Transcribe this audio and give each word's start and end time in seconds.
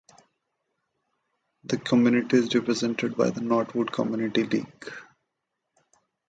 The 1.63 1.77
community 1.77 2.37
is 2.37 2.55
represented 2.55 3.15
by 3.15 3.29
the 3.29 3.41
Knottwood 3.41 3.91
Community 3.91 4.43
League. 4.45 4.93